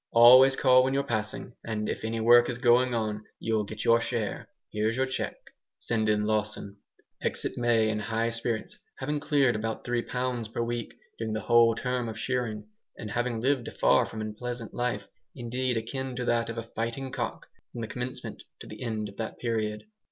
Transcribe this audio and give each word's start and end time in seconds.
Always 0.13 0.55
call 0.55 0.83
when 0.83 0.95
you're 0.95 1.03
passing, 1.03 1.53
and 1.63 1.87
if 1.87 2.03
any 2.03 2.19
work 2.19 2.49
is 2.49 2.57
going 2.57 2.95
on 2.95 3.23
you'll 3.37 3.65
get 3.65 3.85
your 3.85 4.01
share. 4.01 4.47
Here's 4.71 4.97
your 4.97 5.05
cheque. 5.05 5.51
Send 5.77 6.09
in 6.09 6.23
Lawson!" 6.25 6.77
Exit 7.21 7.55
May, 7.55 7.87
in 7.87 7.99
high 7.99 8.29
spirits, 8.31 8.79
having 8.97 9.19
cleared 9.19 9.55
about 9.55 9.83
three 9.83 10.01
pounds 10.01 10.47
per 10.47 10.63
week, 10.63 10.95
during 11.19 11.33
the 11.33 11.41
whole 11.41 11.75
term 11.75 12.09
of 12.09 12.17
shearing, 12.17 12.65
and 12.97 13.11
having 13.11 13.39
lived 13.41 13.67
a 13.67 13.71
far 13.71 14.07
from 14.07 14.21
unpleasant 14.21 14.73
life, 14.73 15.05
indeed 15.35 15.77
akin 15.77 16.15
to 16.15 16.25
that 16.25 16.49
of 16.49 16.57
a 16.57 16.63
fighting 16.63 17.11
cock, 17.11 17.45
from 17.71 17.81
the 17.81 17.87
commencement 17.87 18.41
to 18.61 18.65
the 18.65 18.81
end 18.81 19.07
of 19.07 19.17
that 19.17 19.37
period. 19.37 19.83